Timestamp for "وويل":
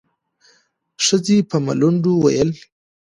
2.17-2.49